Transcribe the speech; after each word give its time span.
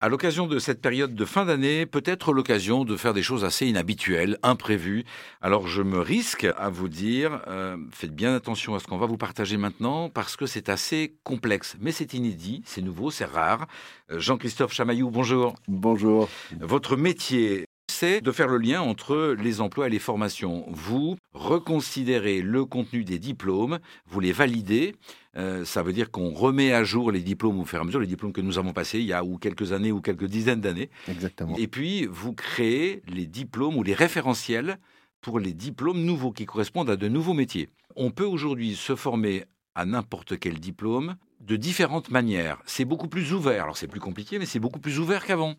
À 0.00 0.08
l'occasion 0.08 0.46
de 0.46 0.60
cette 0.60 0.80
période 0.80 1.16
de 1.16 1.24
fin 1.24 1.44
d'année, 1.44 1.84
peut-être 1.84 2.32
l'occasion 2.32 2.84
de 2.84 2.96
faire 2.96 3.14
des 3.14 3.22
choses 3.24 3.44
assez 3.44 3.66
inhabituelles, 3.66 4.38
imprévues. 4.44 5.04
Alors 5.40 5.66
je 5.66 5.82
me 5.82 5.98
risque 5.98 6.46
à 6.56 6.68
vous 6.68 6.88
dire, 6.88 7.42
euh, 7.48 7.76
faites 7.90 8.14
bien 8.14 8.32
attention 8.32 8.76
à 8.76 8.78
ce 8.78 8.86
qu'on 8.86 8.96
va 8.96 9.06
vous 9.06 9.16
partager 9.16 9.56
maintenant 9.56 10.08
parce 10.08 10.36
que 10.36 10.46
c'est 10.46 10.68
assez 10.68 11.16
complexe, 11.24 11.76
mais 11.80 11.90
c'est 11.90 12.14
inédit, 12.14 12.62
c'est 12.64 12.80
nouveau, 12.80 13.10
c'est 13.10 13.24
rare. 13.24 13.66
Euh, 14.12 14.20
Jean-Christophe 14.20 14.72
Chamaillou, 14.72 15.10
bonjour. 15.10 15.56
Bonjour. 15.66 16.28
Votre 16.60 16.96
métier, 16.96 17.67
c'est 17.98 18.20
de 18.20 18.30
faire 18.30 18.46
le 18.46 18.58
lien 18.58 18.80
entre 18.80 19.34
les 19.40 19.60
emplois 19.60 19.88
et 19.88 19.90
les 19.90 19.98
formations. 19.98 20.64
Vous 20.68 21.16
reconsidérez 21.32 22.42
le 22.42 22.64
contenu 22.64 23.02
des 23.02 23.18
diplômes, 23.18 23.80
vous 24.06 24.20
les 24.20 24.30
validez. 24.30 24.94
Euh, 25.36 25.64
ça 25.64 25.82
veut 25.82 25.92
dire 25.92 26.12
qu'on 26.12 26.30
remet 26.30 26.72
à 26.72 26.84
jour 26.84 27.10
les 27.10 27.22
diplômes 27.22 27.58
au 27.58 27.64
fur 27.64 27.80
et 27.80 27.82
à 27.82 27.84
mesure, 27.84 27.98
les 27.98 28.06
diplômes 28.06 28.32
que 28.32 28.40
nous 28.40 28.56
avons 28.56 28.72
passés 28.72 29.00
il 29.00 29.06
y 29.06 29.12
a 29.12 29.24
ou 29.24 29.36
quelques 29.36 29.72
années 29.72 29.90
ou 29.90 30.00
quelques 30.00 30.26
dizaines 30.26 30.60
d'années. 30.60 30.90
Exactement. 31.08 31.56
Et 31.56 31.66
puis, 31.66 32.06
vous 32.06 32.32
créez 32.34 33.02
les 33.08 33.26
diplômes 33.26 33.76
ou 33.76 33.82
les 33.82 33.94
référentiels 33.94 34.78
pour 35.20 35.40
les 35.40 35.52
diplômes 35.52 36.04
nouveaux 36.04 36.30
qui 36.30 36.46
correspondent 36.46 36.90
à 36.90 36.96
de 36.96 37.08
nouveaux 37.08 37.34
métiers. 37.34 37.68
On 37.96 38.12
peut 38.12 38.24
aujourd'hui 38.24 38.76
se 38.76 38.94
former 38.94 39.44
à 39.74 39.86
n'importe 39.86 40.38
quel 40.38 40.60
diplôme 40.60 41.16
de 41.40 41.56
différentes 41.56 42.12
manières. 42.12 42.62
C'est 42.64 42.84
beaucoup 42.84 43.08
plus 43.08 43.32
ouvert. 43.32 43.64
Alors 43.64 43.76
c'est 43.76 43.88
plus 43.88 43.98
compliqué, 43.98 44.38
mais 44.38 44.46
c'est 44.46 44.60
beaucoup 44.60 44.78
plus 44.78 45.00
ouvert 45.00 45.26
qu'avant 45.26 45.56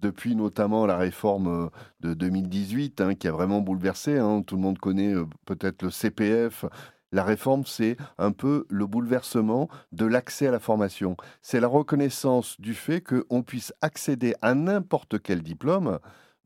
depuis 0.00 0.34
notamment 0.34 0.86
la 0.86 0.96
réforme 0.96 1.66
euh, 1.66 1.68
de 2.00 2.14
2018 2.14 3.00
hein, 3.00 3.14
qui 3.14 3.28
a 3.28 3.32
vraiment 3.32 3.60
bouleversé. 3.60 4.18
Hein. 4.18 4.42
Tout 4.46 4.56
le 4.56 4.62
monde 4.62 4.78
connaît 4.78 5.14
euh, 5.14 5.26
peut-être 5.46 5.82
le 5.82 5.90
CPF. 5.90 6.64
La 7.12 7.24
réforme, 7.24 7.64
c'est 7.66 7.96
un 8.18 8.30
peu 8.30 8.66
le 8.68 8.86
bouleversement 8.86 9.68
de 9.92 10.06
l'accès 10.06 10.46
à 10.46 10.52
la 10.52 10.60
formation. 10.60 11.16
C'est 11.42 11.58
la 11.58 11.66
reconnaissance 11.66 12.60
du 12.60 12.74
fait 12.74 13.00
qu'on 13.00 13.42
puisse 13.42 13.72
accéder 13.80 14.34
à 14.42 14.54
n'importe 14.54 15.20
quel 15.20 15.42
diplôme 15.42 15.98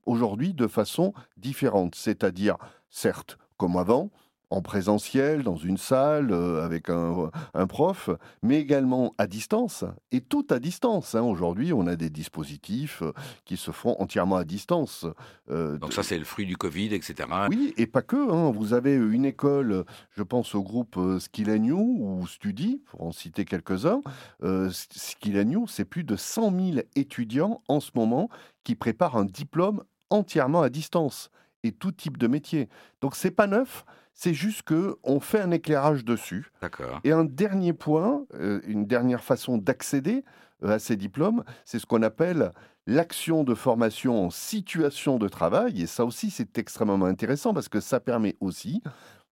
aujourd'hui 0.06 0.54
de 0.54 0.66
façon 0.66 1.12
différente. 1.36 1.94
C'est-à-dire, 1.94 2.56
certes, 2.88 3.36
comme 3.58 3.76
avant, 3.76 4.10
en 4.54 4.62
présentiel, 4.62 5.42
dans 5.42 5.56
une 5.56 5.76
salle, 5.76 6.30
euh, 6.30 6.64
avec 6.64 6.88
un, 6.88 7.30
prof, 7.66 8.08
mais 8.42 8.60
également 8.60 9.12
à 9.18 9.26
distance, 9.26 9.84
et 10.12 10.20
tout 10.20 10.46
à 10.50 10.60
distance. 10.60 11.16
Hein. 11.16 11.22
Aujourd'hui, 11.22 11.72
on 11.72 11.88
a 11.88 11.96
des 11.96 12.08
dispositifs 12.08 13.02
euh, 13.02 13.12
qui 13.44 13.56
se 13.56 13.72
font 13.72 13.96
entièrement 13.98 14.36
à 14.36 14.44
distance. 14.44 15.06
Euh, 15.50 15.76
Donc 15.78 15.92
ça, 15.92 16.04
c'est 16.04 16.18
le 16.18 16.24
fruit 16.24 16.46
du 16.46 16.56
Covid, 16.56 16.94
etc. 16.94 17.28
Oui, 17.50 17.74
et 17.76 17.86
pas 17.86 18.02
que. 18.02 18.16
Hein. 18.16 18.52
Vous 18.52 18.74
avez 18.74 18.94
une 18.94 19.24
école, 19.24 19.84
je 20.16 20.22
pense 20.22 20.54
au 20.54 20.62
groupe 20.62 21.00
Skill 21.18 21.52
New 21.56 21.98
ou 22.00 22.26
Studi, 22.28 22.80
pour 22.86 23.02
en 23.02 23.12
citer 23.12 23.44
quelques-uns. 23.44 24.02
New, 24.42 25.66
c'est 25.66 25.84
plus 25.84 26.04
de 26.04 26.14
100 26.14 26.52
000 26.74 26.86
étudiants 26.94 27.60
en 27.66 27.80
ce 27.80 27.90
moment 27.94 28.28
qui 28.62 28.76
préparent 28.76 29.16
un 29.16 29.24
diplôme 29.24 29.82
entièrement 30.10 30.62
à 30.62 30.68
distance 30.68 31.30
et 31.64 31.72
tout 31.72 31.90
type 31.90 32.18
de 32.18 32.28
métier. 32.28 32.68
Donc 33.00 33.16
c'est 33.16 33.30
pas 33.30 33.46
neuf, 33.46 33.84
c'est 34.14 34.34
juste 34.34 34.62
que 34.62 34.96
on 35.02 35.20
fait 35.20 35.40
un 35.40 35.50
éclairage 35.50 36.04
dessus. 36.04 36.50
D'accord. 36.62 37.00
Et 37.04 37.12
un 37.12 37.24
dernier 37.24 37.72
point, 37.72 38.24
euh, 38.34 38.60
une 38.66 38.86
dernière 38.86 39.22
façon 39.22 39.58
d'accéder 39.58 40.24
euh, 40.62 40.70
à 40.70 40.78
ces 40.78 40.96
diplômes, 40.96 41.44
c'est 41.64 41.78
ce 41.78 41.86
qu'on 41.86 42.02
appelle 42.02 42.52
l'action 42.86 43.44
de 43.44 43.54
formation 43.54 44.26
en 44.26 44.30
situation 44.30 45.18
de 45.18 45.28
travail. 45.28 45.82
Et 45.82 45.86
ça 45.86 46.04
aussi, 46.04 46.30
c'est 46.30 46.58
extrêmement 46.58 47.04
intéressant 47.06 47.52
parce 47.52 47.68
que 47.68 47.80
ça 47.80 48.00
permet 48.00 48.36
aussi 48.40 48.82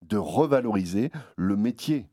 de 0.02 0.16
revaloriser 0.16 1.10
le 1.36 1.56
métier. 1.56 2.08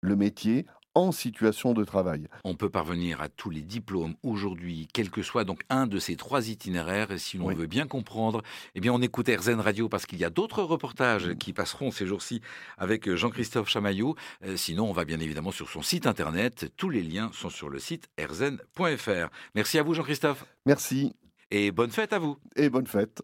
Le 0.00 0.16
métier 0.16 0.66
en 0.98 1.12
situation 1.12 1.74
de 1.74 1.84
travail. 1.84 2.26
On 2.42 2.54
peut 2.54 2.70
parvenir 2.70 3.20
à 3.20 3.28
tous 3.28 3.50
les 3.50 3.62
diplômes 3.62 4.14
aujourd'hui, 4.24 4.88
quel 4.92 5.10
que 5.10 5.22
soit 5.22 5.44
donc 5.44 5.62
un 5.70 5.86
de 5.86 6.00
ces 6.00 6.16
trois 6.16 6.48
itinéraires. 6.48 7.12
Et 7.12 7.18
si 7.18 7.38
l'on 7.38 7.54
veut 7.54 7.68
bien 7.68 7.86
comprendre, 7.86 8.42
eh 8.74 8.80
bien 8.80 8.92
on 8.92 9.00
écoute 9.00 9.28
RZN 9.28 9.60
Radio 9.60 9.88
parce 9.88 10.06
qu'il 10.06 10.18
y 10.18 10.24
a 10.24 10.30
d'autres 10.30 10.64
reportages 10.64 11.34
qui 11.34 11.52
passeront 11.52 11.92
ces 11.92 12.04
jours-ci 12.04 12.40
avec 12.78 13.14
Jean-Christophe 13.14 13.68
Chamaillot. 13.68 14.16
Euh, 14.44 14.56
sinon, 14.56 14.90
on 14.90 14.92
va 14.92 15.04
bien 15.04 15.20
évidemment 15.20 15.52
sur 15.52 15.68
son 15.68 15.82
site 15.82 16.08
internet. 16.08 16.72
Tous 16.76 16.90
les 16.90 17.02
liens 17.02 17.30
sont 17.32 17.50
sur 17.50 17.68
le 17.68 17.78
site 17.78 18.08
rzn.fr. 18.18 19.28
Merci 19.54 19.78
à 19.78 19.84
vous 19.84 19.94
Jean-Christophe. 19.94 20.46
Merci. 20.66 21.14
Et 21.52 21.70
bonne 21.70 21.90
fête 21.90 22.12
à 22.12 22.18
vous. 22.18 22.38
Et 22.56 22.70
bonne 22.70 22.88
fête. 22.88 23.22